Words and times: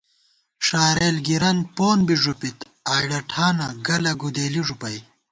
ݭارېل 0.65 1.17
گِرَن 1.27 1.57
پون 1.75 1.99
بی 2.07 2.15
ݫُپِت، 2.23 2.57
آئڑہ 2.93 3.19
ٹھانہ، 3.29 3.67
گَلہ 3.85 4.13
گُدېلی 4.21 4.61
ݫُپَئ 4.67 4.97